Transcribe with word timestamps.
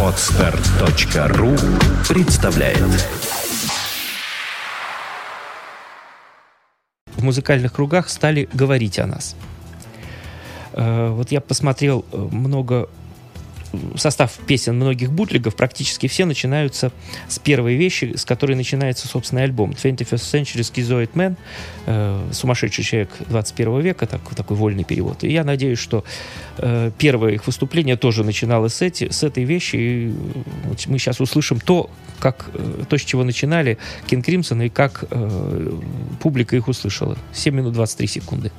Отстар.ру 0.00 1.56
представляет 2.08 2.78
В 7.16 7.24
музыкальных 7.24 7.72
кругах 7.72 8.08
стали 8.10 8.48
говорить 8.52 9.00
о 9.00 9.06
нас. 9.06 9.34
Э, 10.74 11.08
Вот 11.08 11.32
я 11.32 11.40
посмотрел 11.40 12.04
э, 12.12 12.16
много 12.16 12.88
состав 13.96 14.32
песен 14.46 14.76
многих 14.76 15.12
бутлегов 15.12 15.54
практически 15.54 16.06
все 16.06 16.24
начинаются 16.24 16.92
с 17.28 17.38
первой 17.38 17.76
вещи, 17.76 18.14
с 18.16 18.24
которой 18.24 18.54
начинается 18.54 19.08
собственный 19.08 19.44
альбом. 19.44 19.70
21st 19.70 20.42
Century 20.42 20.60
Schizoid 20.60 21.10
Man, 21.14 21.36
э, 21.86 22.30
сумасшедший 22.32 22.84
человек 22.84 23.10
21 23.28 23.80
века, 23.80 24.06
так, 24.06 24.20
такой 24.34 24.56
вольный 24.56 24.84
перевод. 24.84 25.24
И 25.24 25.32
я 25.32 25.44
надеюсь, 25.44 25.78
что 25.78 26.04
э, 26.58 26.90
первое 26.98 27.32
их 27.32 27.46
выступление 27.46 27.96
тоже 27.96 28.24
начиналось 28.24 28.74
с, 28.74 28.82
эти, 28.82 29.10
с 29.10 29.22
этой 29.22 29.44
вещи. 29.44 29.76
И 29.76 30.14
вот 30.64 30.86
мы 30.86 30.98
сейчас 30.98 31.20
услышим 31.20 31.60
то, 31.60 31.90
как, 32.18 32.50
э, 32.54 32.84
то, 32.88 32.98
с 32.98 33.02
чего 33.02 33.24
начинали 33.24 33.78
Кен 34.06 34.22
Кримсон 34.22 34.62
и 34.62 34.68
как 34.68 35.04
э, 35.10 35.78
публика 36.22 36.56
их 36.56 36.68
услышала. 36.68 37.16
7 37.32 37.54
минут 37.54 37.74
23 37.74 38.06
секунды. 38.06 38.50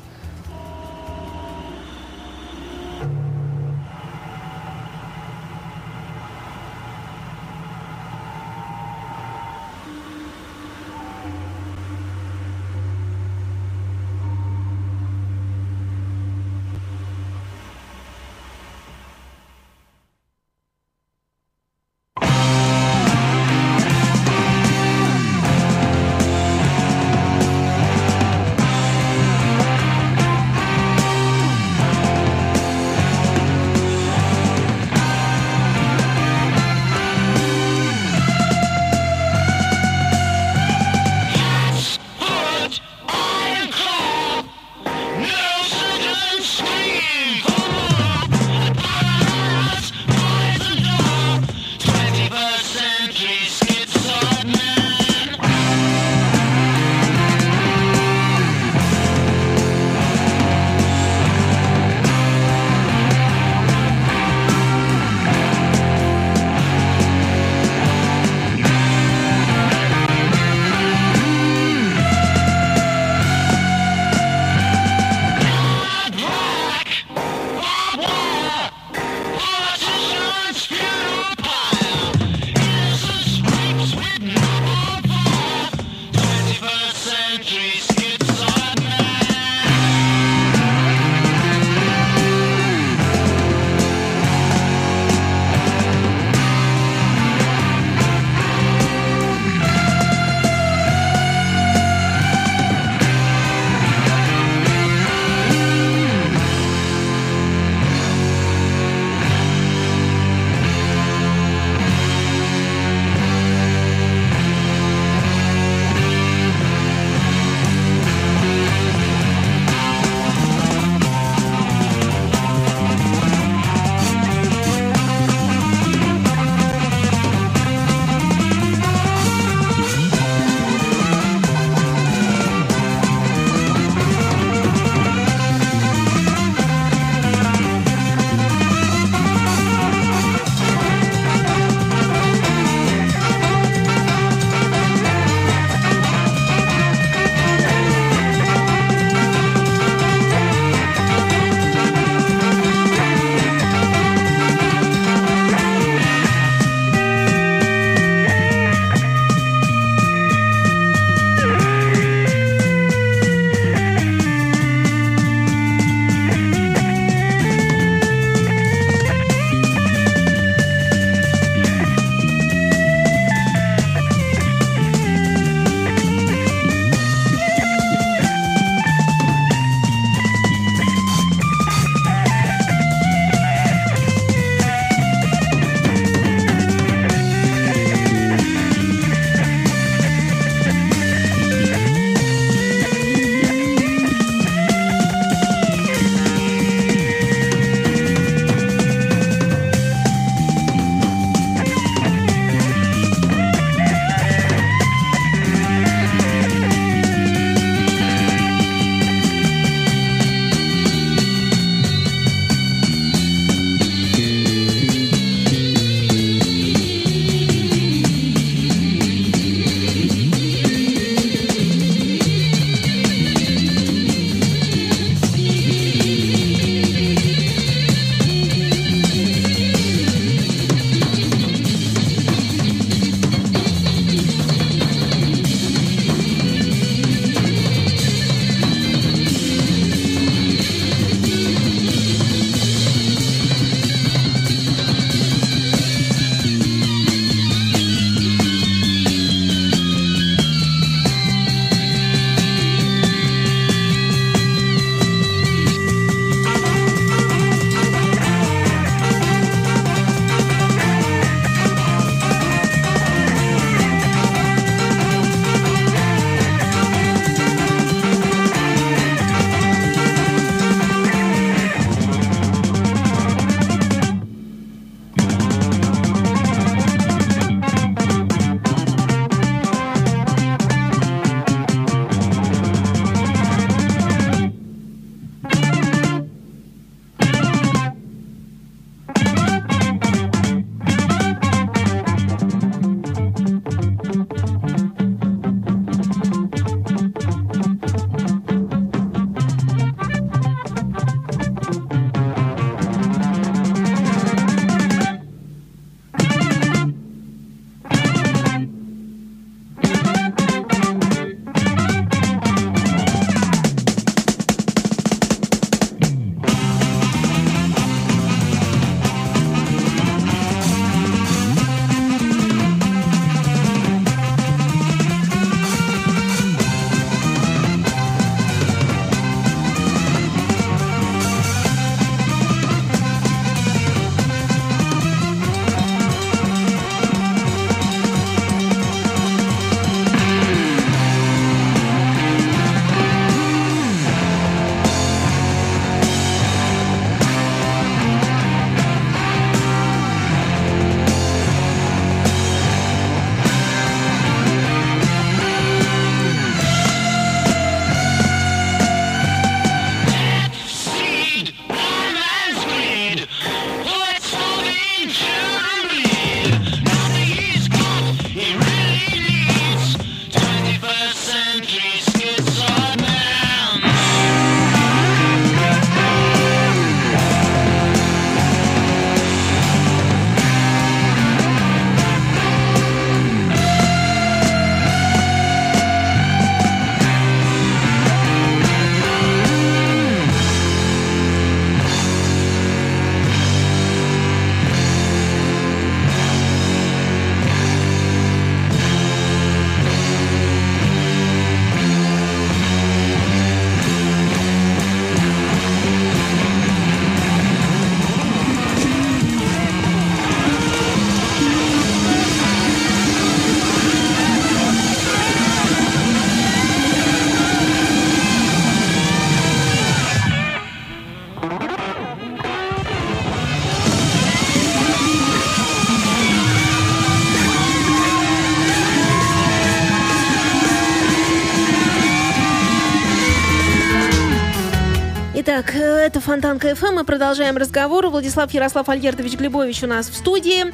Это 436.36 436.50
Фонтанка 436.50 436.76
FM. 436.76 436.96
Мы 436.96 437.06
продолжаем 437.06 437.56
разговор. 437.56 438.10
Владислав 438.10 438.54
Ярослав 438.54 438.90
Альгердович 438.90 439.36
Глебович 439.36 439.84
у 439.84 439.88
нас 439.88 440.10
в 440.10 440.16
студии. 440.16 440.66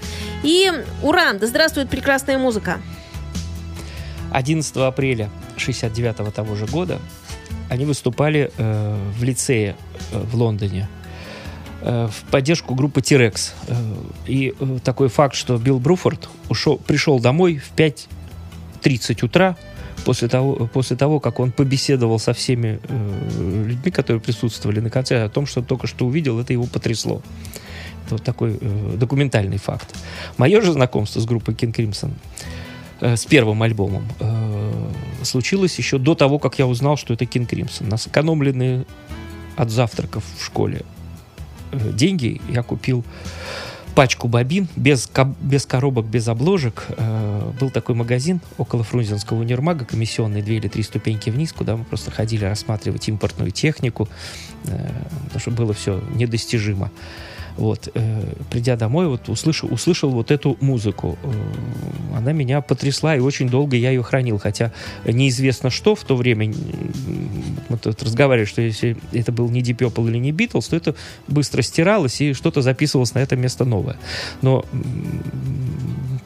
И 0.41 0.71
Уран. 1.03 1.37
Да 1.37 1.45
здравствует 1.45 1.87
прекрасная 1.87 2.39
музыка. 2.39 2.81
11 4.31 4.75
апреля 4.77 5.29
69 5.57 6.33
того 6.33 6.55
же 6.55 6.65
года 6.65 6.99
они 7.69 7.85
выступали 7.85 8.51
э, 8.57 9.11
в 9.15 9.23
лицее 9.23 9.75
э, 10.11 10.19
в 10.19 10.35
Лондоне 10.35 10.89
э, 11.81 12.07
в 12.07 12.31
поддержку 12.31 12.73
группы 12.73 13.03
T-Rex. 13.03 13.51
Э, 13.67 13.75
и 14.25 14.55
э, 14.59 14.79
такой 14.83 15.09
факт, 15.09 15.35
что 15.35 15.57
Билл 15.57 15.79
Бруфорд 15.79 16.27
ушел, 16.49 16.77
пришел 16.77 17.19
домой 17.19 17.59
в 17.59 17.75
5.30 17.75 19.25
утра 19.25 19.55
после 20.05 20.27
того, 20.27 20.69
после 20.73 20.95
того, 20.97 21.19
как 21.19 21.39
он 21.39 21.51
побеседовал 21.51 22.19
со 22.19 22.33
всеми 22.33 22.79
э, 22.83 23.65
людьми, 23.67 23.91
которые 23.91 24.21
присутствовали 24.21 24.79
на 24.79 24.89
концерте, 24.89 25.23
о 25.25 25.29
том, 25.29 25.45
что 25.45 25.61
только 25.61 25.87
что 25.87 26.05
увидел, 26.05 26.39
это 26.39 26.53
его 26.53 26.65
потрясло. 26.65 27.21
Это 28.05 28.15
вот 28.15 28.23
такой 28.23 28.57
э, 28.59 28.95
документальный 28.97 29.57
факт. 29.57 29.95
Мое 30.37 30.61
же 30.61 30.73
знакомство 30.73 31.19
с 31.19 31.25
группой 31.25 31.53
King 31.53 31.73
Crimson 31.73 32.11
э, 32.99 33.15
с 33.15 33.25
первым 33.25 33.61
альбомом 33.63 34.07
э, 34.19 34.91
случилось 35.23 35.77
еще 35.77 35.97
до 35.97 36.15
того, 36.15 36.39
как 36.39 36.59
я 36.59 36.67
узнал, 36.67 36.97
что 36.97 37.13
это 37.13 37.25
King 37.25 37.47
Crimson. 37.47 37.87
На 37.87 37.97
сэкономленные 37.97 38.85
от 39.55 39.69
завтраков 39.69 40.23
в 40.37 40.43
школе 40.43 40.81
э, 41.71 41.91
деньги 41.93 42.41
я 42.49 42.63
купил 42.63 43.03
пачку 43.91 44.27
бобин 44.27 44.67
без, 44.75 45.09
без 45.41 45.65
коробок, 45.65 46.05
без 46.05 46.27
обложек. 46.27 46.87
Э, 46.89 47.51
был 47.59 47.69
такой 47.69 47.95
магазин 47.95 48.41
около 48.57 48.83
Фрунзенского 48.83 49.39
универмага, 49.39 49.85
комиссионный, 49.85 50.41
две 50.41 50.57
или 50.57 50.67
три 50.67 50.83
ступеньки 50.83 51.29
вниз, 51.29 51.53
куда 51.53 51.75
мы 51.77 51.83
просто 51.83 52.11
ходили 52.11 52.45
рассматривать 52.45 53.07
импортную 53.09 53.51
технику, 53.51 54.07
э, 54.65 54.89
потому 55.25 55.39
что 55.39 55.51
было 55.51 55.73
все 55.73 56.01
недостижимо. 56.15 56.91
Вот, 57.61 57.89
э, 57.93 58.23
придя 58.49 58.75
домой, 58.75 59.05
вот 59.05 59.29
услышал, 59.29 59.71
услышал 59.71 60.09
вот 60.09 60.31
эту 60.31 60.57
музыку. 60.61 61.19
Э, 61.21 62.17
она 62.17 62.31
меня 62.31 62.59
потрясла, 62.61 63.15
и 63.15 63.19
очень 63.19 63.49
долго 63.49 63.77
я 63.77 63.91
ее 63.91 64.01
хранил. 64.01 64.39
Хотя 64.39 64.73
неизвестно 65.05 65.69
что 65.69 65.93
в 65.93 66.03
то 66.03 66.15
время, 66.15 66.51
мы 67.69 67.77
тут 67.77 68.01
разговаривали, 68.01 68.47
что 68.47 68.63
если 68.63 68.97
это 69.11 69.31
был 69.31 69.47
не 69.49 69.61
Deep 69.61 69.77
Purple 69.77 70.09
или 70.09 70.17
не 70.17 70.31
Beatles, 70.31 70.71
то 70.71 70.75
это 70.75 70.95
быстро 71.27 71.61
стиралось, 71.61 72.19
и 72.19 72.33
что-то 72.33 72.63
записывалось 72.63 73.13
на 73.13 73.19
это 73.19 73.35
место 73.35 73.63
новое. 73.63 73.97
Но 74.41 74.65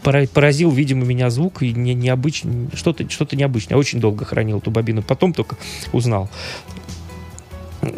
поразил, 0.01 0.71
видимо, 0.71 1.03
меня 1.03 1.29
звук 1.29 1.63
и 1.63 1.73
не, 1.73 1.93
необычный, 1.95 2.69
что-то 2.75 3.09
что 3.09 3.27
необычное. 3.33 3.77
Очень 3.77 3.99
долго 3.99 4.23
хранил 4.23 4.59
эту 4.59 4.71
бобину. 4.71 5.03
Потом 5.03 5.33
только 5.33 5.57
узнал, 5.91 6.29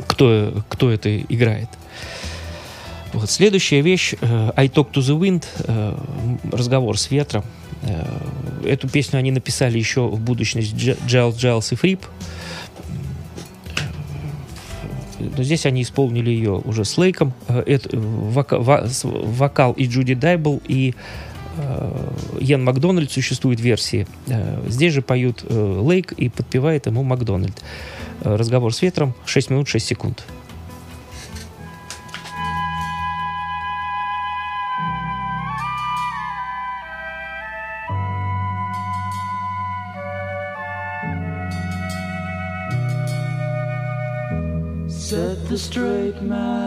кто, 0.08 0.64
кто 0.70 0.90
это 0.90 1.20
играет. 1.20 1.70
Вот. 3.14 3.30
Следующая 3.30 3.82
вещь 3.82 4.14
э, 4.20 4.52
I 4.56 4.68
Talk 4.68 4.92
to 4.92 5.02
the 5.02 5.18
Wind, 5.18 5.46
э, 5.60 5.98
разговор 6.52 6.98
с 6.98 7.10
ветром. 7.10 7.44
Э, 7.84 8.06
эту 8.66 8.90
песню 8.90 9.20
они 9.20 9.32
написали 9.32 9.78
еще 9.78 10.08
в 10.08 10.20
будущность 10.20 10.76
Джайлз, 10.76 11.38
Джайлз 11.38 11.72
и 11.72 11.76
Фрип. 11.76 12.06
Но 15.20 15.44
здесь 15.44 15.66
они 15.66 15.82
исполнили 15.82 16.30
ее 16.30 16.62
уже 16.64 16.86
с 16.86 16.98
Лейком. 16.98 17.34
Это 17.48 17.98
вока, 17.98 18.60
вокал 18.60 19.74
и 19.74 19.88
Джуди 19.88 20.14
Дайбл, 20.14 20.62
и 20.68 20.94
Йен 22.40 22.64
Макдональд 22.64 23.12
существует 23.12 23.60
версии. 23.60 24.06
Здесь 24.68 24.94
же 24.94 25.02
поют 25.02 25.44
Лейк 25.50 26.12
и 26.12 26.30
подпевает 26.30 26.86
ему 26.86 27.02
Макдональд. 27.02 27.64
Разговор 28.22 28.72
с 28.72 28.84
ветром 28.84 29.16
6 29.26 29.50
минут 29.50 29.68
6 29.68 29.88
секунд. 29.88 30.24
Straight 45.78 46.20
man 46.24 46.67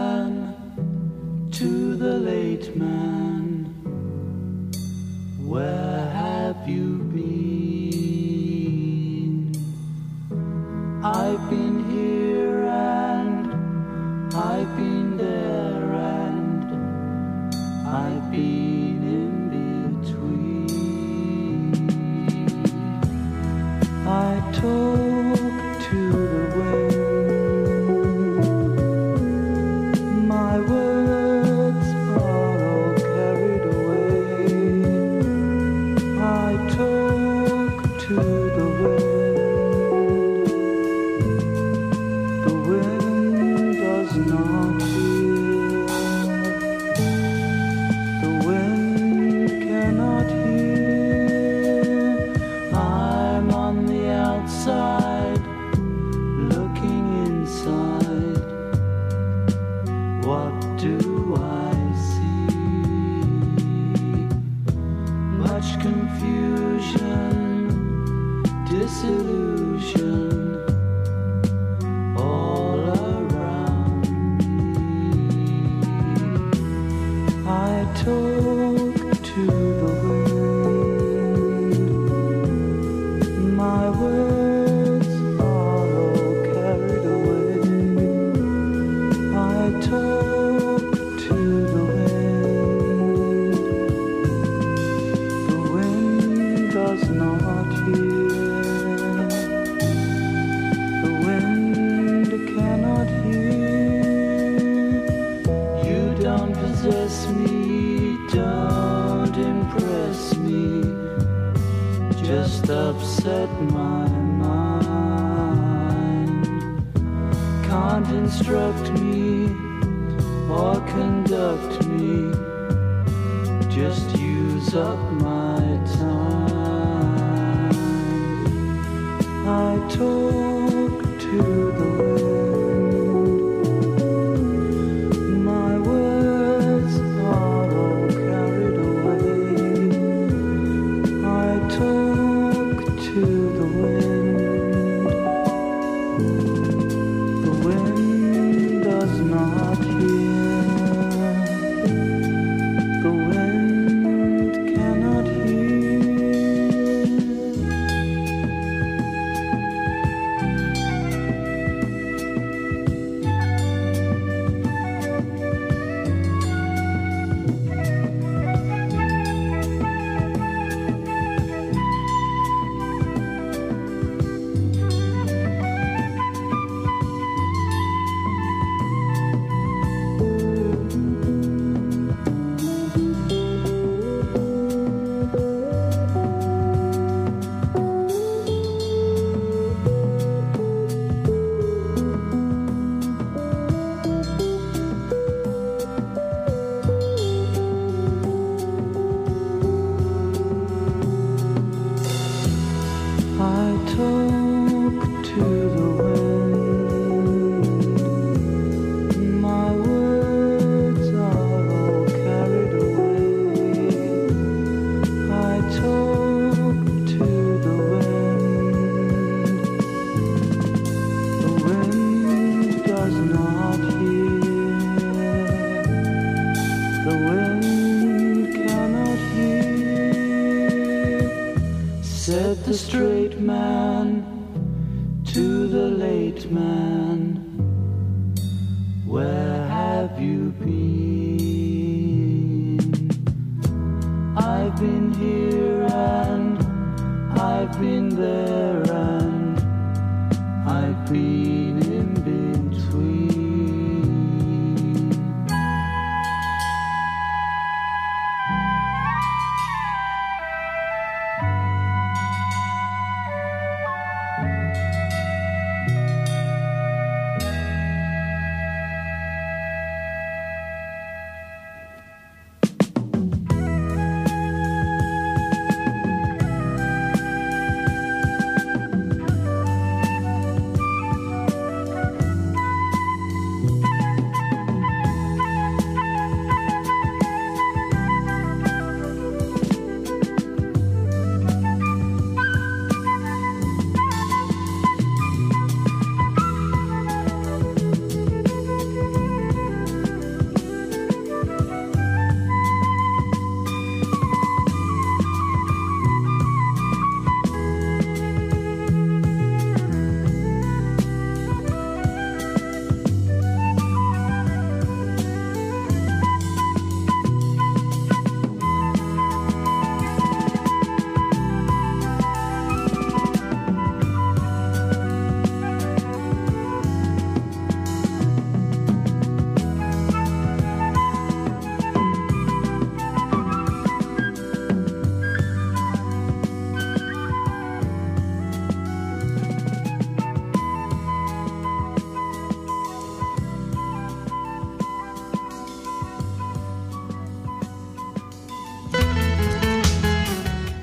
much 65.61 65.79
confusion, 65.79 66.97
disillusion. 68.67 70.30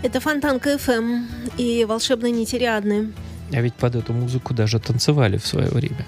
Это 0.08 0.20
Фонтан 0.20 0.58
КФМ 0.58 1.26
и 1.58 1.84
волшебные 1.84 2.32
нетериадны. 2.32 3.12
А 3.52 3.60
ведь 3.60 3.74
под 3.74 3.94
эту 3.94 4.14
музыку 4.14 4.54
даже 4.54 4.78
танцевали 4.78 5.36
в 5.36 5.46
свое 5.46 5.68
время. 5.68 6.06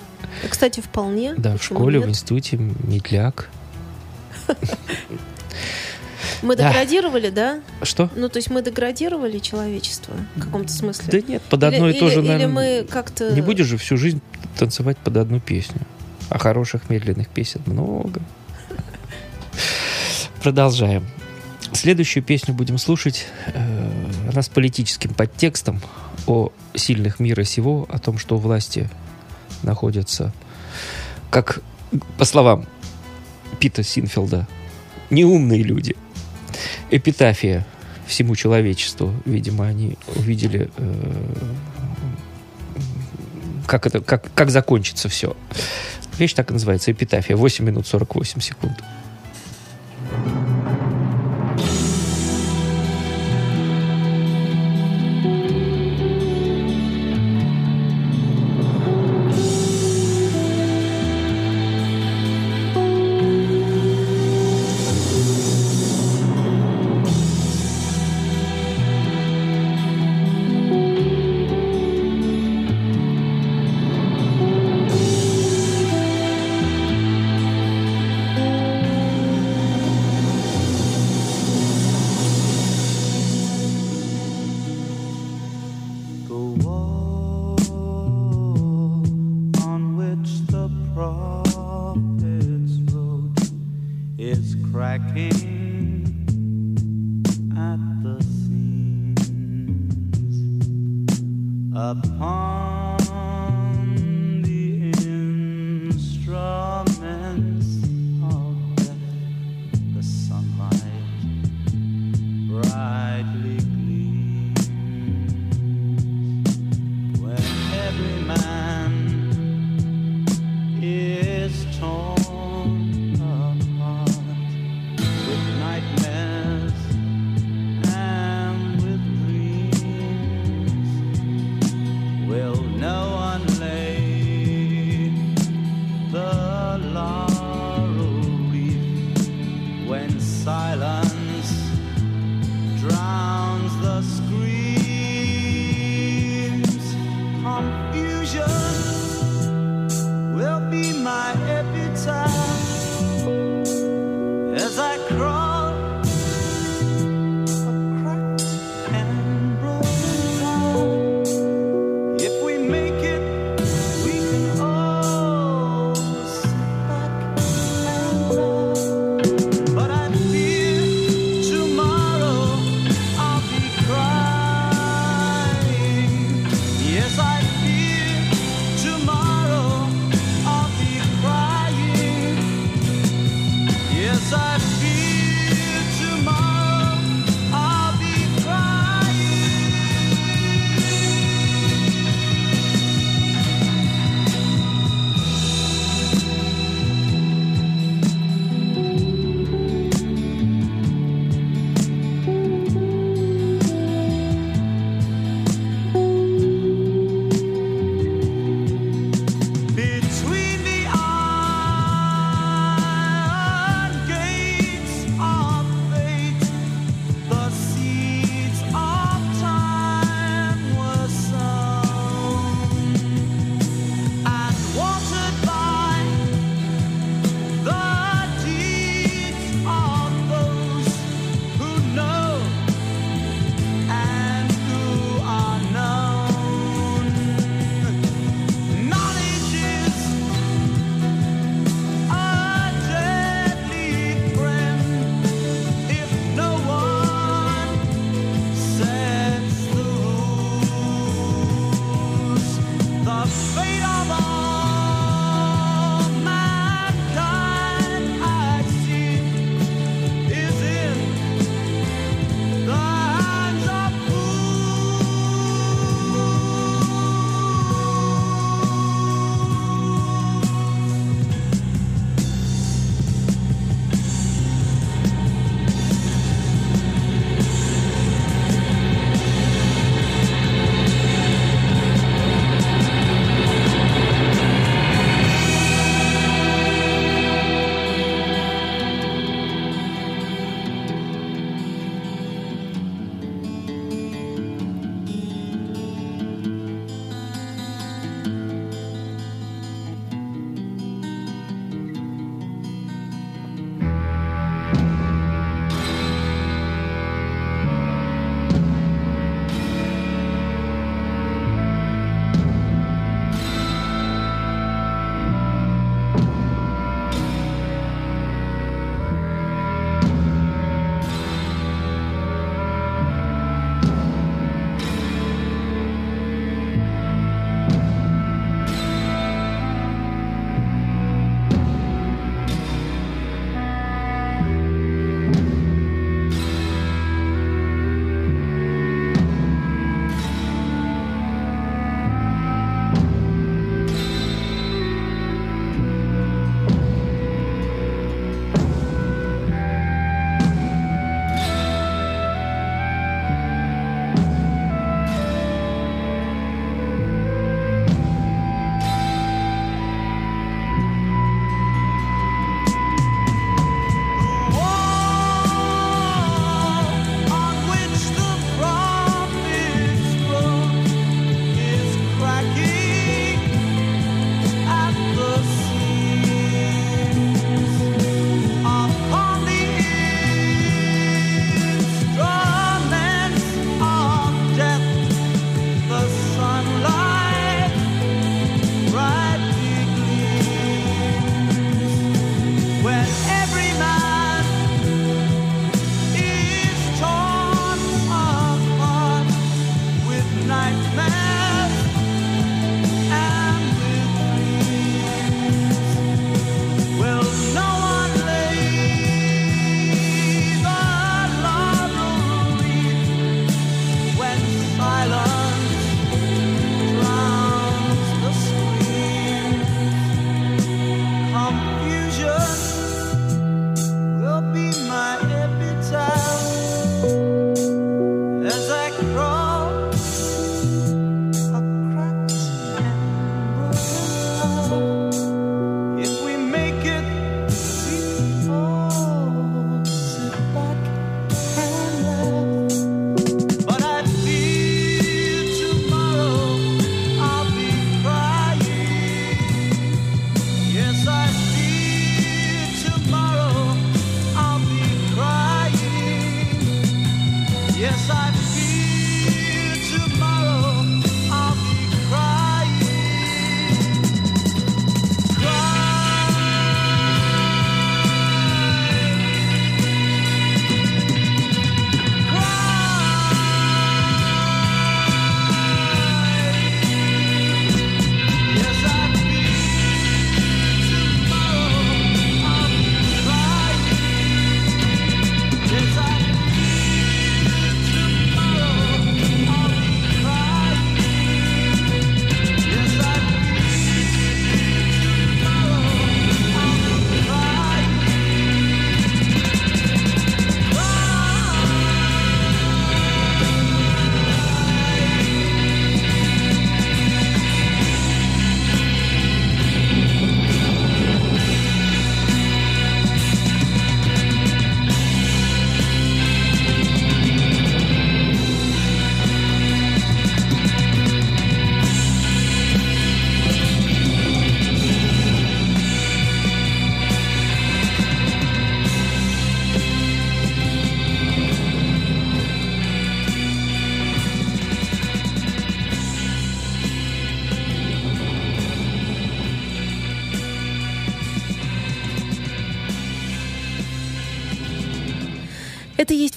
Кстати, 0.49 0.80
вполне. 0.80 1.35
Да, 1.37 1.59
в 1.59 1.62
школе, 1.62 1.99
нет? 1.99 2.07
в 2.07 2.11
институте, 2.11 2.57
медляк. 2.57 3.50
Мы 6.40 6.57
деградировали, 6.57 7.28
да? 7.28 7.61
Что? 7.83 8.09
Ну, 8.16 8.30
то 8.30 8.38
есть 8.38 8.49
мы 8.49 8.62
деградировали 8.62 9.38
человечество 9.38 10.14
в 10.35 10.40
каком-то 10.40 10.73
смысле. 10.73 11.21
Да 11.21 11.21
нет, 11.33 11.42
под 11.42 11.62
Или- 11.62 11.75
одно 11.75 11.90
и 11.90 11.92
то 11.92 12.07
или- 12.07 12.14
же, 12.14 12.21
или 12.21 12.28
наверное, 12.28 12.80
мы 12.80 12.87
как-то... 12.88 13.33
Не 13.33 13.42
будешь 13.42 13.66
же 13.66 13.76
всю 13.76 13.99
жизнь 13.99 14.23
танцевать 14.57 14.97
под 14.97 15.19
одну 15.19 15.40
песню. 15.40 15.83
А 16.30 16.38
хороших 16.38 16.88
медленных 16.88 17.28
песен 17.28 17.61
много. 17.66 18.23
Продолжаем. 20.42 21.07
Следующую 21.73 22.23
песню 22.25 22.52
будем 22.52 22.78
слушать. 22.78 23.26
Она 24.31 24.43
с 24.43 24.49
политическим 24.49 25.13
подтекстом 25.13 25.81
о 26.29 26.53
сильных 26.77 27.19
мира 27.19 27.43
сего, 27.43 27.85
о 27.89 27.99
том, 27.99 28.17
что 28.17 28.37
власти 28.37 28.89
находятся, 29.65 30.33
как 31.31 31.61
по 32.17 32.25
словам 32.25 32.67
Пита 33.59 33.83
Синфилда, 33.83 34.47
неумные 35.11 35.65
люди. 35.65 35.97
Эпитафия 36.93 37.67
всему 38.07 38.37
человечеству. 38.37 39.13
Видимо, 39.25 39.67
они 39.67 39.99
увидели 40.15 40.71
э, 40.77 41.45
как, 43.67 43.87
это, 43.87 44.01
как, 44.01 44.33
как 44.33 44.51
закончится 44.51 45.09
все. 45.09 45.37
Вещь 46.19 46.35
так 46.35 46.51
и 46.51 46.53
называется, 46.53 46.93
эпитафия. 46.93 47.37
8 47.37 47.65
минут 47.65 47.89
48 47.89 48.41
секунд. 48.41 48.81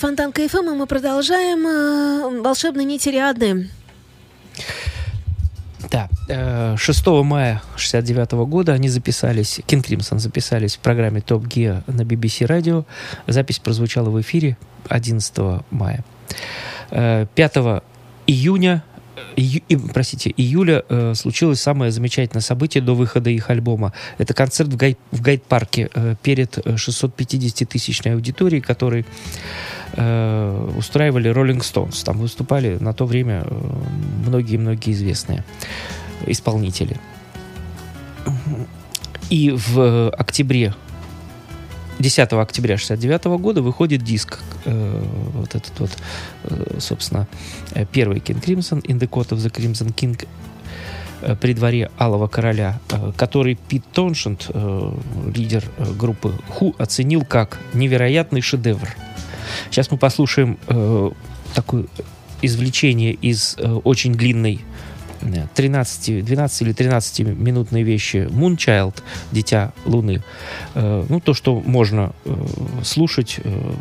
Это 0.03 0.23
есть 0.23 0.33
Фонтанка 0.33 0.47
ФМ, 0.49 0.69
и 0.73 0.75
мы 0.75 0.85
продолжаем 0.85 1.65
э, 1.65 2.41
волшебные 2.41 2.85
нити 2.85 3.09
Риадны. 3.09 3.69
Да, 5.89 6.09
э, 6.27 6.75
6 6.77 7.07
мая 7.23 7.61
69 7.77 8.31
года 8.47 8.73
они 8.73 8.89
записались, 8.89 9.59
King 9.67 9.81
Crimson 9.83 10.19
записались 10.19 10.75
в 10.75 10.79
программе 10.79 11.21
Top 11.21 11.43
Gear 11.47 11.83
на 11.87 12.01
BBC 12.01 12.45
радио. 12.45 12.85
Запись 13.27 13.59
прозвучала 13.59 14.09
в 14.09 14.19
эфире 14.21 14.57
11 14.89 15.63
мая. 15.71 16.03
Э, 16.91 17.25
5 17.35 17.83
июня, 18.27 18.83
ию- 19.37 19.63
и- 19.69 19.77
простите, 19.77 20.33
июля 20.35 20.83
э, 20.89 21.13
случилось 21.15 21.61
самое 21.61 21.91
замечательное 21.91 22.41
событие 22.41 22.83
до 22.83 22.93
выхода 22.93 23.29
их 23.29 23.49
альбома. 23.49 23.93
Это 24.17 24.33
концерт 24.33 24.69
в, 24.69 24.75
гай- 24.75 24.97
в 25.11 25.21
гайд-парке 25.21 25.89
э, 25.93 26.15
перед 26.21 26.57
э, 26.57 26.75
650-тысячной 26.75 28.13
аудиторией, 28.15 28.61
который 28.61 29.05
э, 29.93 30.73
устраивали 30.77 31.31
Rolling 31.31 31.59
Stones. 31.59 32.03
Там 32.03 32.17
выступали 32.17 32.77
на 32.79 32.93
то 32.93 33.05
время 33.05 33.43
э, 33.45 33.55
многие-многие 34.27 34.91
известные 34.91 35.43
исполнители. 36.27 36.97
И 39.29 39.51
в 39.51 40.09
октябре 40.11 40.73
10 41.99 42.33
октября 42.33 42.77
69 42.77 43.25
года 43.39 43.61
выходит 43.61 44.03
диск, 44.03 44.39
э, 44.65 45.03
вот 45.33 45.55
этот 45.55 45.79
вот, 45.79 45.91
э, 46.43 46.79
собственно, 46.79 47.27
э, 47.73 47.85
первый 47.85 48.19
King 48.19 48.43
Crimson, 48.43 48.81
In 48.83 48.99
the 48.99 49.07
Court 49.07 49.29
of 49.29 49.37
the 49.37 49.51
Crimson 49.51 49.93
King, 49.93 50.27
э, 51.21 51.35
при 51.35 51.53
дворе 51.53 51.91
Алого 51.97 52.27
Короля, 52.27 52.79
э, 52.89 53.11
который 53.15 53.55
Пит 53.55 53.83
Тоншент, 53.93 54.49
э, 54.49 54.91
лидер 55.33 55.63
группы 55.97 56.33
Ху, 56.49 56.75
оценил 56.77 57.23
как 57.23 57.59
невероятный 57.73 58.41
шедевр. 58.41 58.89
Сейчас 59.69 59.91
мы 59.91 59.97
послушаем 59.97 60.57
э, 60.67 61.11
такое 61.53 61.85
извлечение 62.41 63.13
из 63.13 63.55
э, 63.57 63.71
очень 63.83 64.13
длинной 64.15 64.59
э, 65.21 65.47
13, 65.53 66.25
12 66.25 66.61
или 66.61 66.73
13 66.73 67.19
минутной 67.19 67.83
вещи 67.83 68.27
Moonchild, 68.29 69.01
Дитя 69.31 69.73
Луны. 69.85 70.23
Э, 70.75 71.05
ну, 71.07 71.19
то, 71.19 71.33
что 71.33 71.59
можно 71.59 72.13
э, 72.25 72.35
слушать 72.83 73.39
э, 73.43 73.73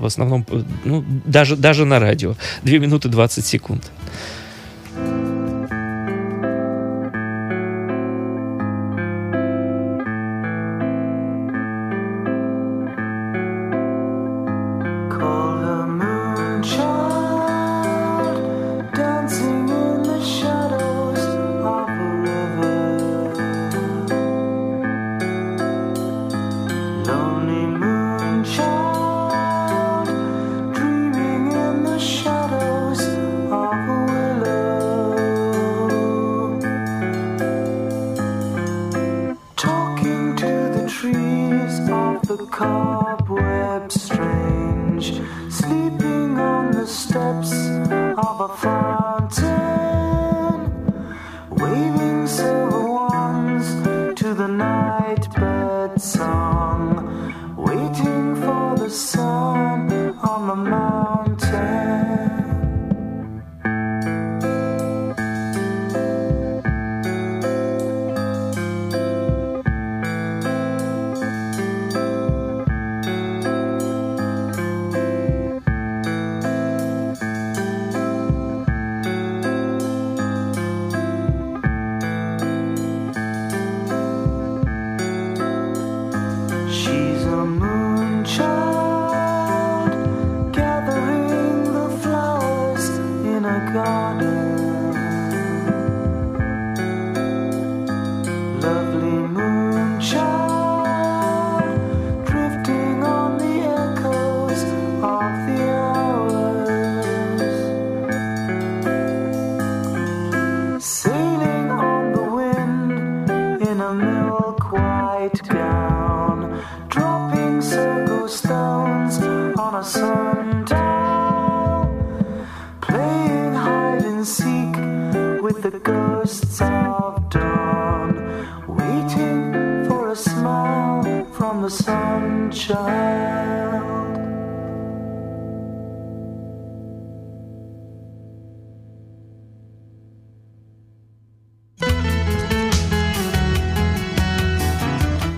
в 0.00 0.04
основном, 0.04 0.46
э, 0.48 0.62
ну, 0.84 1.04
даже, 1.24 1.56
даже 1.56 1.84
на 1.84 1.98
радио. 1.98 2.34
2 2.62 2.78
минуты 2.78 3.08
20 3.08 3.44
секунд. 3.44 3.90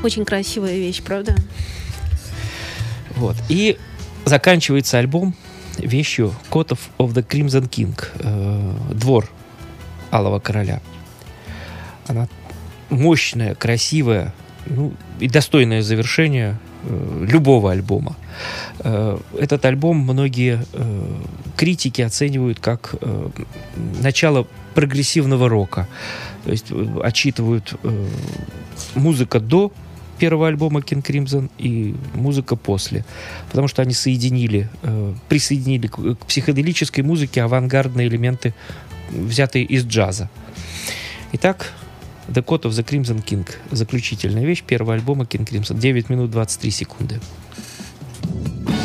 Очень 0.02 0.24
красивая 0.24 0.76
вещь, 0.76 1.02
правда? 1.02 1.34
Вот. 3.16 3.36
И 3.48 3.76
заканчивается 4.24 4.98
альбом 4.98 5.34
вещью 5.78 6.34
of, 6.50 6.78
of 6.98 7.14
the 7.14 7.26
Crimson 7.26 7.68
King. 7.68 7.98
э, 8.20 8.94
Двор 8.94 9.28
Алого 10.12 10.38
Короля. 10.38 10.80
Она 12.06 12.28
мощная, 12.90 13.54
красивая, 13.54 14.32
ну, 14.66 14.92
и 15.18 15.28
достойное 15.28 15.82
завершение 15.82 16.56
э, 16.84 17.26
любого 17.28 17.72
альбома. 17.72 18.16
Э, 18.80 19.18
Этот 19.38 19.64
альбом 19.64 19.98
многие 19.98 20.64
э, 20.72 21.14
критики 21.56 22.02
оценивают 22.02 22.60
как 22.60 22.94
э, 23.00 23.28
начало 24.00 24.46
прогрессивного 24.74 25.48
рока. 25.48 25.88
То 26.44 26.52
есть 26.52 26.66
э, 26.70 27.00
отчитывают 27.02 27.74
э, 27.82 28.06
музыка 28.94 29.40
до 29.40 29.72
первого 30.18 30.48
альбома 30.48 30.80
King 30.80 31.02
Crimson 31.02 31.50
и 31.58 31.94
музыка 32.14 32.56
после. 32.56 33.04
Потому 33.48 33.68
что 33.68 33.82
они 33.82 33.94
соединили, 33.94 34.68
э, 34.82 35.14
присоединили 35.28 35.86
к, 35.86 35.96
к 35.96 36.26
психоделической 36.26 37.04
музыке 37.04 37.42
авангардные 37.42 38.08
элементы, 38.08 38.54
взятые 39.10 39.64
из 39.64 39.84
джаза. 39.84 40.28
Итак, 41.32 41.72
The 42.28 42.44
Code 42.44 42.62
of 42.62 42.70
the 42.70 42.84
Crimson 42.84 43.24
King. 43.24 43.48
Заключительная 43.70 44.44
вещь 44.44 44.62
первого 44.62 44.94
альбома 44.94 45.24
King 45.24 45.46
Crimson. 45.46 45.78
9 45.78 46.10
минут 46.10 46.30
23 46.30 46.70
секунды. 46.70 47.20
The 48.22 48.77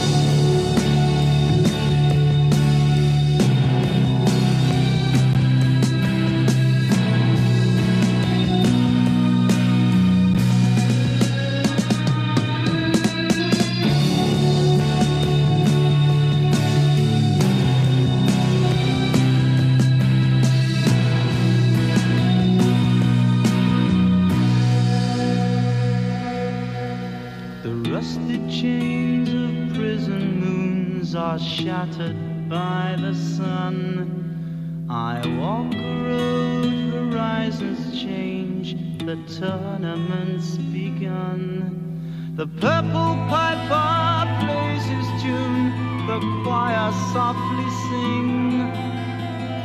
rusted 28.03 28.51
chains 28.51 29.29
of 29.29 29.77
prison 29.77 30.41
moons 30.41 31.15
are 31.15 31.39
shattered 31.39 32.49
by 32.49 32.97
the 32.99 33.15
sun. 33.15 34.85
I 34.89 35.25
walk 35.39 35.73
a 35.73 36.03
road, 36.09 37.13
horizons 37.13 37.97
change, 37.97 38.75
the 38.97 39.15
tournament's 39.39 40.57
begun. 40.57 42.33
The 42.35 42.47
purple 42.47 43.15
piper 43.31 44.27
plays 44.43 44.83
his 44.83 45.07
tune, 45.23 45.71
the 46.05 46.19
choir 46.43 46.91
softly 47.13 47.69
sing. 47.87 48.67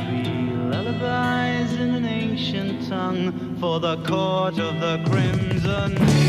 Three 0.05 0.53
lullabies 0.71 1.73
in 1.73 1.89
an 1.93 2.05
ancient 2.05 2.87
tongue 2.87 3.57
for 3.59 3.81
the 3.81 3.97
court 4.03 4.57
of 4.59 4.79
the 4.79 5.03
crimson. 5.09 6.28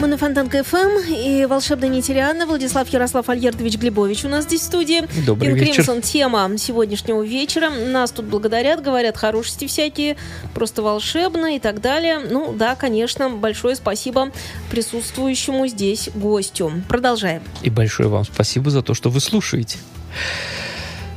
Мы 0.00 0.06
на 0.06 0.16
Фонтанка 0.16 0.62
ФМ 0.62 1.12
и 1.12 1.44
волшебная 1.46 1.88
Нетериана 1.88 2.46
Владислав 2.46 2.88
Ярослав 2.88 3.28
Альердович 3.28 3.78
Глебович 3.78 4.24
у 4.24 4.28
нас 4.28 4.44
здесь 4.44 4.60
в 4.60 4.64
студии. 4.64 5.02
Добрый 5.26 5.50
Ин 5.50 5.54
вечер. 5.56 5.74
Кримсон 5.74 6.02
тема 6.02 6.50
сегодняшнего 6.56 7.20
вечера. 7.24 7.68
Нас 7.68 8.12
тут 8.12 8.26
благодарят, 8.26 8.80
говорят 8.80 9.16
хорошести 9.16 9.66
всякие, 9.66 10.16
просто 10.54 10.82
волшебно 10.82 11.56
и 11.56 11.58
так 11.58 11.80
далее. 11.80 12.20
Ну 12.20 12.52
да, 12.52 12.76
конечно, 12.76 13.28
большое 13.28 13.74
спасибо 13.74 14.30
присутствующему 14.70 15.66
здесь 15.66 16.10
гостю. 16.14 16.70
Продолжаем. 16.88 17.42
И 17.62 17.70
большое 17.70 18.08
вам 18.08 18.22
спасибо 18.22 18.70
за 18.70 18.82
то, 18.82 18.94
что 18.94 19.10
вы 19.10 19.18
слушаете. 19.18 19.78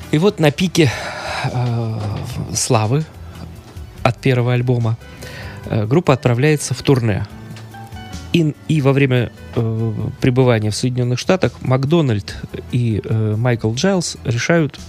И 0.09 0.17
вот 0.17 0.39
на 0.39 0.49
пике 0.49 0.91
э, 1.53 1.99
славы 2.55 3.05
от 4.01 4.17
первого 4.19 4.53
альбома 4.53 4.97
э, 5.65 5.86
группа 5.86 6.13
отправляется 6.13 6.73
в 6.73 6.82
турне. 6.82 7.27
И, 8.34 8.55
и 8.69 8.82
во 8.82 8.93
время 8.93 9.32
э, 9.55 9.93
пребывания 10.21 10.71
в 10.71 10.75
Соединенных 10.75 11.19
Штатах 11.19 11.61
Макдональд 11.61 12.38
и 12.71 13.01
э, 13.03 13.36
Майкл 13.36 13.73
Джайлз 13.73 14.17
решают 14.23 14.79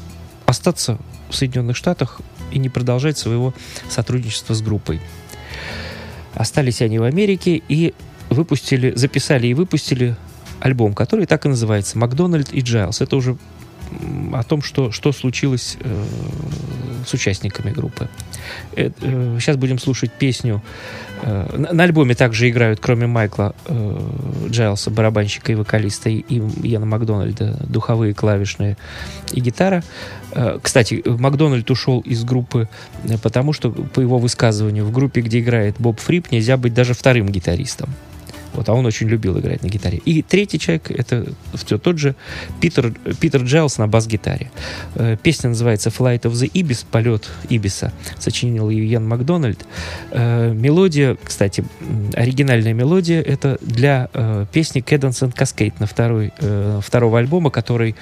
остаться 0.46 0.98
в 1.28 1.34
Соединенных 1.34 1.76
Штатах 1.76 2.20
и 2.52 2.58
не 2.58 2.68
продолжать 2.68 3.18
своего 3.18 3.52
сотрудничества 3.88 4.54
с 4.54 4.62
группой. 4.62 5.00
Остались 6.34 6.82
они 6.82 6.98
в 6.98 7.02
Америке 7.02 7.60
и 7.68 7.94
выпустили, 8.30 8.92
записали 8.94 9.48
и 9.48 9.54
выпустили 9.54 10.16
альбом, 10.60 10.94
который 10.94 11.26
так 11.26 11.44
и 11.44 11.48
называется 11.48 11.98
«Макдональд 11.98 12.52
и 12.52 12.60
Джайлз». 12.60 13.00
Это 13.00 13.16
уже 13.16 13.36
о 14.32 14.42
том, 14.42 14.62
что, 14.62 14.90
что 14.92 15.12
случилось 15.12 15.76
э, 15.80 16.04
с 17.06 17.12
участниками 17.14 17.70
группы. 17.70 18.08
Э, 18.76 18.90
э, 19.00 19.36
сейчас 19.40 19.56
будем 19.56 19.78
слушать 19.78 20.12
песню. 20.12 20.62
э, 21.22 21.56
на, 21.56 21.72
на 21.72 21.84
альбоме 21.84 22.14
также 22.14 22.48
играют, 22.48 22.80
кроме 22.80 23.06
Майкла 23.06 23.54
э, 23.66 24.00
Джайлса, 24.48 24.90
барабанщика 24.90 25.52
и 25.52 25.54
вокалиста, 25.54 26.10
и, 26.10 26.18
и 26.18 26.38
Иена 26.38 26.86
Макдональда, 26.86 27.58
духовые, 27.68 28.14
клавишные 28.14 28.76
и 29.32 29.40
гитара. 29.40 29.82
Э, 30.32 30.58
кстати, 30.62 31.02
Макдональд 31.06 31.70
ушел 31.70 32.00
из 32.00 32.24
группы, 32.24 32.68
э, 33.04 33.18
потому 33.18 33.52
что, 33.52 33.70
по 33.70 34.00
его 34.00 34.18
высказыванию, 34.18 34.84
в 34.84 34.92
группе, 34.92 35.20
где 35.20 35.40
играет 35.40 35.76
Боб 35.78 36.00
Фрип, 36.00 36.30
нельзя 36.30 36.56
быть 36.56 36.74
даже 36.74 36.94
вторым 36.94 37.28
гитаристом. 37.28 37.90
Вот, 38.54 38.68
а 38.68 38.72
он 38.72 38.86
очень 38.86 39.08
любил 39.08 39.38
играть 39.38 39.62
на 39.62 39.68
гитаре. 39.68 39.98
И 39.98 40.22
третий 40.22 40.58
человек, 40.58 40.90
это 40.90 41.26
все 41.54 41.78
тот 41.78 41.98
же 41.98 42.14
Питер, 42.60 42.92
Питер 43.20 43.42
Джайлс 43.42 43.78
на 43.78 43.88
бас-гитаре. 43.88 44.50
Э, 44.94 45.16
Песня 45.22 45.50
называется 45.50 45.90
«Flight 45.90 46.22
of 46.22 46.32
the 46.32 46.50
Ibis», 46.52 46.84
«Полет 46.90 47.28
Ибиса». 47.48 47.92
Сочинил 48.18 48.70
ее 48.70 48.98
Макдональд. 48.98 49.64
Э, 50.10 50.52
Мелодия, 50.52 51.16
кстати, 51.22 51.64
оригинальная 52.14 52.72
мелодия, 52.72 53.22
это 53.22 53.58
для 53.60 54.08
э, 54.12 54.46
песни 54.52 54.82
«Cadence 54.82 55.22
and 55.22 55.34
Cascade» 55.34 55.74
на 55.78 55.86
второй, 55.86 56.32
второго 56.82 57.18
альбома, 57.18 57.50
который 57.50 57.96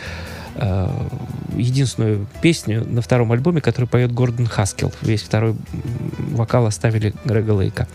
единственную 1.57 2.27
песню 2.43 2.85
на 2.89 3.03
втором 3.03 3.33
альбоме, 3.33 3.61
которую 3.61 3.89
поет 3.89 4.13
Гордон 4.13 4.47
Хаскел. 4.47 4.93
Весь 5.03 5.23
второй 5.23 5.55
вокал 6.31 6.67
оставили 6.67 7.13
Грега 7.25 7.53
Лейка. 7.53 7.89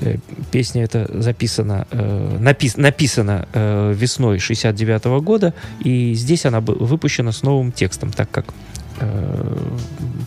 Э, 0.00 0.16
Песня 0.50 0.84
эта 0.84 1.08
записана, 1.20 1.86
э, 1.90 2.36
напис- 2.40 2.78
написана 2.80 3.48
э, 3.52 3.92
весной 3.96 4.38
69 4.38 5.20
года, 5.20 5.54
и 5.82 6.14
здесь 6.14 6.46
она 6.46 6.60
выпущена 6.60 7.32
с 7.32 7.42
новым 7.42 7.72
текстом, 7.72 8.12
так 8.12 8.30
как 8.30 8.46
э, 8.46 8.52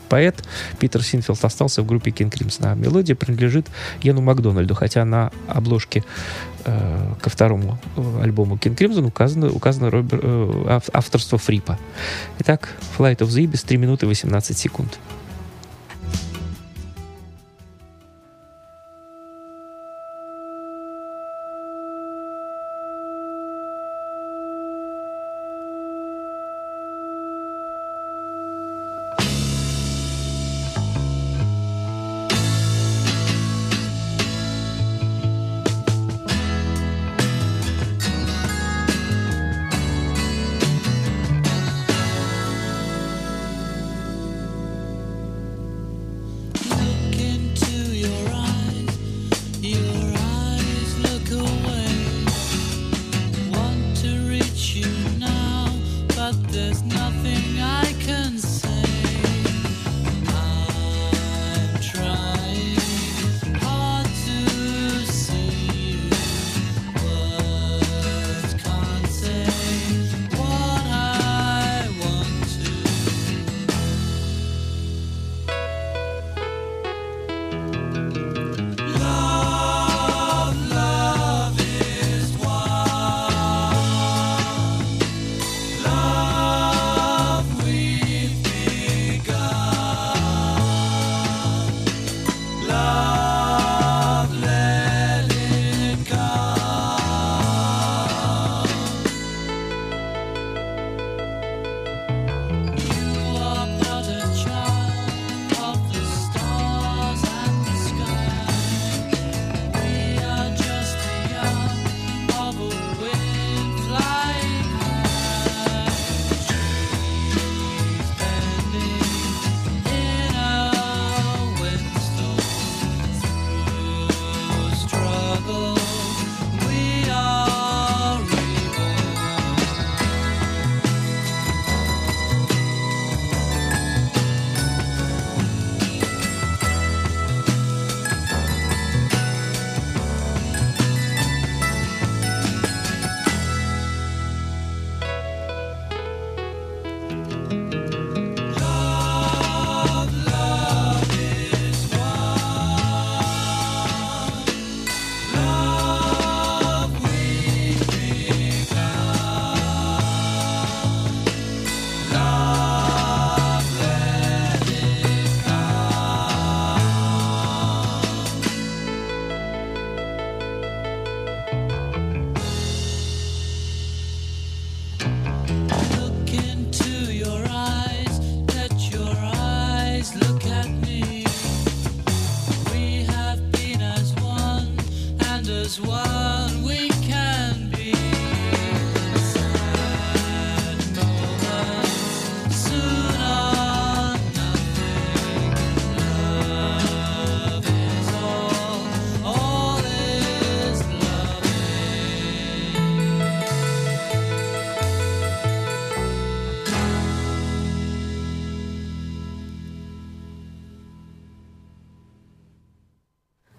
поэт 0.09 0.43
Питер 0.79 1.03
Синфилд 1.03 1.43
остался 1.43 1.81
в 1.81 1.85
группе 1.85 2.11
King 2.11 2.29
Crimson, 2.31 2.71
а 2.71 2.75
мелодия 2.75 3.15
принадлежит 3.15 3.67
Яну 4.01 4.21
Макдональду, 4.21 4.75
хотя 4.75 5.05
на 5.05 5.31
обложке 5.47 6.03
э, 6.65 7.13
ко 7.21 7.29
второму 7.29 7.77
э, 7.95 8.21
альбому 8.23 8.55
King 8.55 8.75
Crimson 8.75 9.05
указано, 9.07 9.49
указано 9.49 9.87
Робер- 9.89 10.19
э, 10.21 10.65
ав- 10.69 10.89
авторство 10.93 11.37
Фрипа. 11.37 11.77
Итак, 12.39 12.69
Flight 12.97 13.17
of 13.19 13.27
the 13.27 13.45
Ibis 13.45 13.65
3 13.65 13.77
минуты 13.77 14.05
18 14.07 14.57
секунд. 14.57 14.99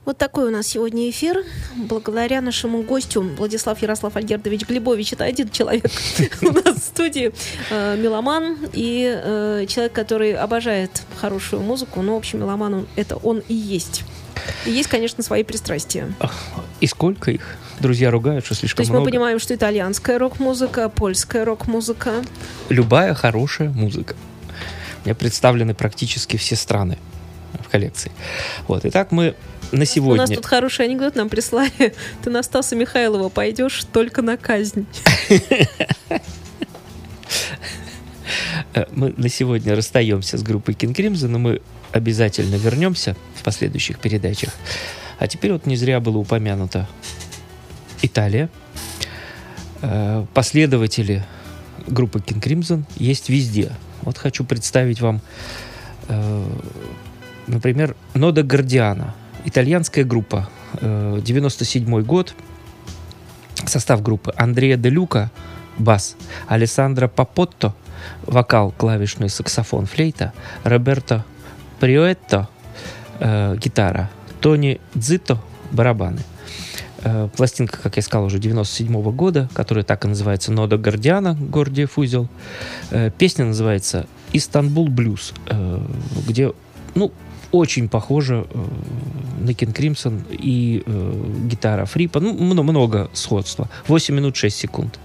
Вот 0.08 0.16
такой 0.16 0.48
у 0.48 0.50
нас 0.50 0.66
сегодня 0.66 1.10
эфир. 1.10 1.44
Благодаря 1.76 2.40
нашему 2.40 2.80
гостю 2.80 3.20
Владислав 3.20 3.82
Ярослав 3.82 4.16
Альгердович 4.16 4.66
Глебович. 4.66 5.12
Это 5.12 5.24
один 5.24 5.50
человек 5.50 5.84
у 6.40 6.50
нас 6.50 6.76
в 6.76 6.82
студии. 6.82 7.30
Э, 7.68 7.94
меломан 7.94 8.56
и 8.72 9.04
э, 9.22 9.66
человек, 9.68 9.92
который 9.92 10.32
обожает 10.32 11.02
хорошую 11.20 11.60
музыку. 11.60 12.00
Но, 12.00 12.14
в 12.14 12.16
общем, 12.16 12.38
меломан 12.38 12.86
это 12.96 13.16
он 13.16 13.42
и 13.48 13.54
есть. 13.54 14.04
И 14.64 14.70
есть, 14.70 14.88
конечно, 14.88 15.22
свои 15.22 15.44
пристрастия. 15.44 16.10
И 16.80 16.86
сколько 16.86 17.30
их? 17.30 17.58
Друзья 17.78 18.10
ругают, 18.10 18.46
что 18.46 18.54
То 18.54 18.60
слишком 18.60 18.80
есть 18.80 18.90
мы 18.90 19.00
много. 19.00 19.10
понимаем, 19.10 19.38
что 19.38 19.54
итальянская 19.54 20.18
рок-музыка, 20.18 20.88
польская 20.88 21.44
рок-музыка. 21.44 22.24
Любая 22.70 23.12
хорошая 23.12 23.68
музыка. 23.68 24.14
У 25.04 25.06
меня 25.06 25.14
представлены 25.14 25.74
практически 25.74 26.38
все 26.38 26.56
страны 26.56 26.96
в 27.62 27.68
коллекции. 27.68 28.10
Вот. 28.68 28.86
Итак, 28.86 29.12
мы 29.12 29.34
на 29.72 29.76
У 29.76 29.80
нас 29.80 29.90
сегодня... 29.90 30.26
тут 30.26 30.46
хороший 30.46 30.86
анекдот 30.86 31.14
нам 31.14 31.28
прислали. 31.28 31.94
Ты 32.22 32.30
на 32.30 32.42
Стаса 32.42 32.76
Михайлова 32.76 33.28
пойдешь 33.28 33.84
только 33.92 34.22
на 34.22 34.36
казнь. 34.36 34.86
Э, 38.74 38.86
Мы 38.92 39.14
на 39.16 39.28
сегодня 39.28 39.74
расстаемся 39.74 40.38
с 40.38 40.42
группой 40.42 40.74
King 40.74 40.94
Crimson, 40.94 41.28
но 41.28 41.38
мы 41.38 41.60
обязательно 41.92 42.56
вернемся 42.56 43.16
в 43.34 43.42
последующих 43.42 43.98
передачах. 43.98 44.50
А 45.18 45.26
теперь 45.26 45.52
вот 45.52 45.66
не 45.66 45.76
зря 45.76 46.00
было 46.00 46.18
упомянуто 46.18 46.88
Италия. 48.02 48.48
Э, 49.82 50.24
Последователи 50.34 51.24
группы 51.86 52.20
King 52.20 52.40
Crimson 52.40 52.84
есть 52.96 53.28
везде. 53.28 53.72
Вот 54.02 54.18
хочу 54.18 54.44
представить 54.44 55.00
вам, 55.00 55.20
э, 56.08 56.44
например, 57.46 57.96
Нода 58.14 58.42
Гардиана. 58.42 59.14
Итальянская 59.44 60.04
группа. 60.04 60.48
э, 60.80 61.20
97 61.24 62.02
год. 62.02 62.34
Состав 63.66 64.02
группы 64.02 64.32
Андреа 64.36 64.76
Де 64.76 64.88
Люка, 64.88 65.30
бас, 65.78 66.16
Алессандро 66.46 67.08
Папотто, 67.08 67.74
вокал, 68.22 68.72
клавишный 68.76 69.28
саксофон, 69.28 69.86
флейта, 69.86 70.32
Роберто 70.64 71.24
Приоэтто, 71.80 72.48
э, 73.20 73.56
гитара, 73.56 74.10
Тони 74.40 74.80
Дзито, 74.94 75.40
барабаны. 75.70 76.20
Э, 77.02 77.28
пластинка, 77.36 77.78
как 77.80 77.96
я 77.96 78.02
сказал, 78.02 78.26
уже 78.26 78.38
97 78.38 79.12
года, 79.12 79.48
которая 79.54 79.84
так 79.84 80.04
и 80.04 80.08
называется 80.08 80.52
«Нода 80.52 80.76
Гардиана», 80.76 81.36
Гордиев 81.38 81.98
узел. 81.98 82.28
Э, 82.90 83.10
песня 83.16 83.44
называется 83.44 84.06
«Истанбул 84.32 84.88
блюз», 84.88 85.32
э, 85.46 85.80
где, 86.26 86.52
ну, 86.94 87.12
очень 87.52 87.88
похоже 87.88 88.46
э, 88.50 88.64
на 89.40 89.50
King 89.50 89.72
Crimson 89.72 90.22
и 90.30 90.82
э, 90.84 91.24
гитара 91.48 91.84
Фрипа. 91.84 92.20
Ну, 92.20 92.32
мно- 92.34 92.62
много 92.62 93.08
сходства. 93.12 93.68
8 93.86 94.14
минут 94.14 94.36
6 94.36 94.56
секунд. 94.56 94.98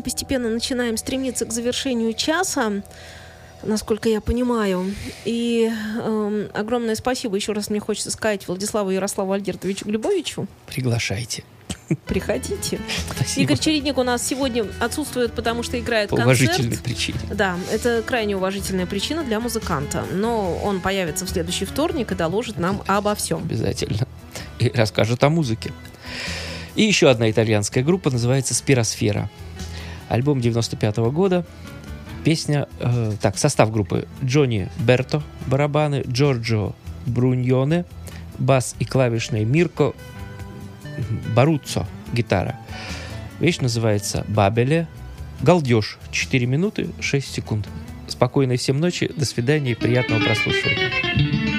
Мы 0.00 0.04
постепенно 0.04 0.48
начинаем 0.48 0.96
стремиться 0.96 1.44
к 1.44 1.52
завершению 1.52 2.14
часа, 2.14 2.82
насколько 3.62 4.08
я 4.08 4.22
понимаю. 4.22 4.94
И 5.26 5.70
эм, 6.02 6.48
огромное 6.54 6.94
спасибо 6.94 7.36
еще 7.36 7.52
раз 7.52 7.68
мне 7.68 7.80
хочется 7.80 8.10
сказать 8.10 8.48
Владиславу 8.48 8.88
Ярославу 8.88 9.32
Альгертовичу 9.32 9.84
Глебовичу. 9.84 10.46
Приглашайте. 10.66 11.44
Приходите. 12.06 12.80
Спасибо. 13.14 13.42
Игорь 13.42 13.58
Чередник 13.58 13.98
у 13.98 14.02
нас 14.02 14.26
сегодня 14.26 14.64
отсутствует, 14.80 15.34
потому 15.34 15.62
что 15.62 15.78
играет 15.78 16.08
По 16.08 16.16
концерт. 16.16 16.48
уважительной 16.48 16.78
причине. 16.78 17.18
Да, 17.30 17.58
это 17.70 18.02
крайне 18.02 18.38
уважительная 18.38 18.86
причина 18.86 19.22
для 19.22 19.38
музыканта. 19.38 20.06
Но 20.14 20.56
он 20.64 20.80
появится 20.80 21.26
в 21.26 21.28
следующий 21.28 21.66
вторник 21.66 22.10
и 22.10 22.14
доложит 22.14 22.56
нам 22.56 22.82
обо 22.86 23.14
всем. 23.14 23.40
Обязательно. 23.40 24.08
И 24.60 24.70
расскажет 24.70 25.22
о 25.24 25.28
музыке. 25.28 25.74
И 26.74 26.84
еще 26.84 27.10
одна 27.10 27.30
итальянская 27.30 27.84
группа 27.84 28.08
называется 28.08 28.54
«Спиросфера». 28.54 29.28
Альбом 30.10 30.40
95 30.40 30.96
года. 31.12 31.46
Песня... 32.24 32.68
э, 32.80 33.12
так, 33.22 33.38
состав 33.38 33.72
группы. 33.72 34.06
Джонни 34.22 34.68
Берто, 34.78 35.22
барабаны, 35.46 36.04
Джорджо 36.06 36.72
Бруньоне, 37.06 37.86
бас 38.38 38.74
и 38.78 38.84
клавишные, 38.84 39.44
Мирко 39.44 39.94
Баруццо, 41.34 41.86
гитара. 42.12 42.58
Вещь 43.38 43.60
называется 43.60 44.24
«Бабеле». 44.28 44.86
Галдеж. 45.40 45.98
4 46.10 46.46
минуты 46.46 46.90
6 47.00 47.32
секунд. 47.32 47.66
Спокойной 48.06 48.58
всем 48.58 48.80
ночи. 48.80 49.10
До 49.16 49.24
свидания 49.24 49.72
и 49.72 49.74
приятного 49.74 50.20
прослушивания. 50.20 51.49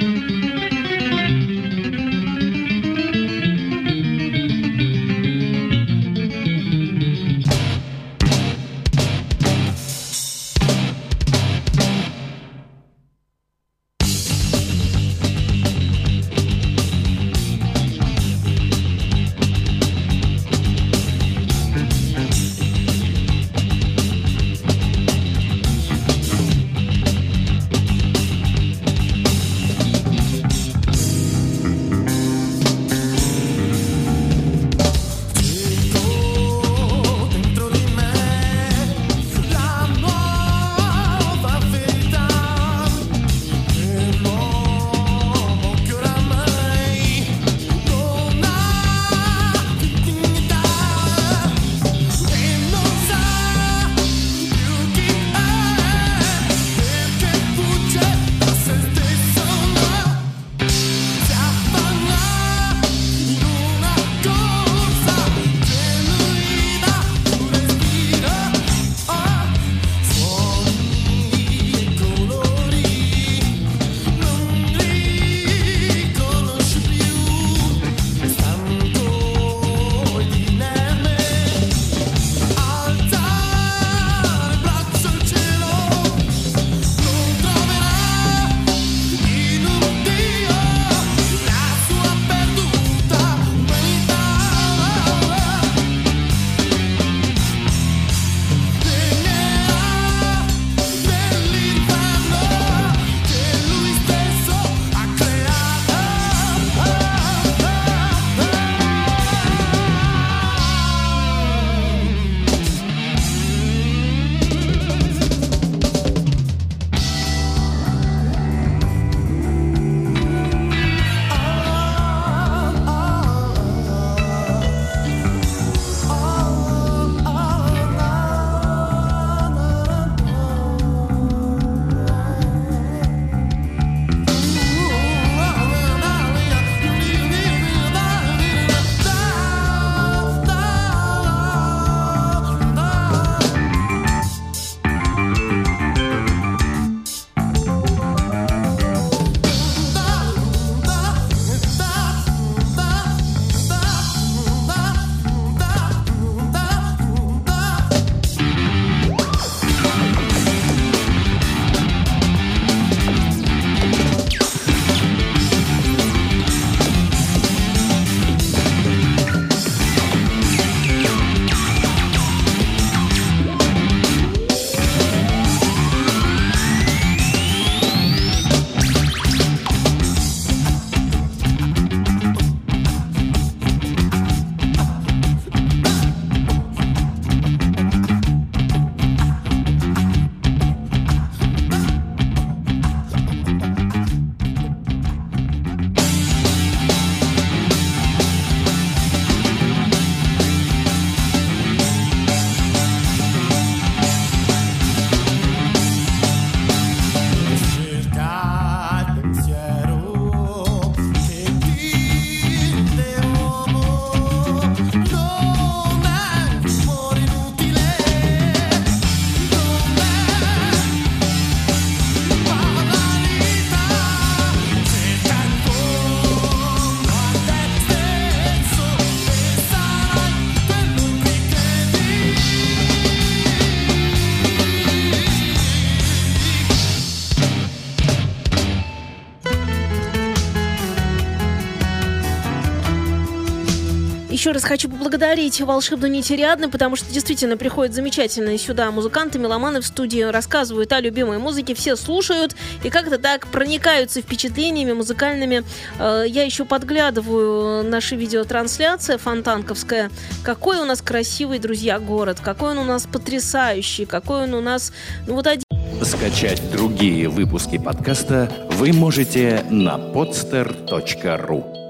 Еще 244.51 244.55
раз 244.55 244.63
хочу 244.65 244.89
поблагодарить 244.89 245.61
волшебную 245.61 246.11
нить 246.11 246.29
Ариадны, 246.29 246.69
потому 246.69 246.97
что 246.97 247.09
действительно 247.09 247.55
приходят 247.55 247.95
замечательные 247.95 248.57
сюда 248.57 248.91
музыканты, 248.91 249.39
меломаны 249.39 249.79
в 249.79 249.85
студии, 249.85 250.23
рассказывают 250.23 250.91
о 250.91 250.99
любимой 250.99 251.37
музыке, 251.37 251.73
все 251.73 251.95
слушают 251.95 252.53
и 252.83 252.89
как-то 252.89 253.17
так 253.17 253.47
проникаются 253.47 254.21
впечатлениями 254.21 254.91
музыкальными. 254.91 255.63
Э, 255.97 256.25
я 256.27 256.43
еще 256.43 256.65
подглядываю 256.65 257.85
наши 257.85 258.17
видеотрансляции 258.17 259.15
фонтанковская. 259.15 260.11
Какой 260.43 260.79
у 260.79 260.83
нас 260.83 261.01
красивый, 261.01 261.57
друзья, 261.57 261.97
город, 261.97 262.39
какой 262.43 262.71
он 262.71 262.79
у 262.79 262.83
нас 262.83 263.07
потрясающий, 263.09 264.03
какой 264.03 264.43
он 264.43 264.53
у 264.53 264.59
нас... 264.59 264.91
Ну, 265.27 265.35
вот 265.35 265.47
один 265.47 265.63
Скачать 266.03 266.61
другие 266.73 267.29
выпуски 267.29 267.77
подкаста 267.77 268.51
вы 268.71 268.91
можете 268.91 269.63
на 269.69 269.95
podster.ru 269.95 271.80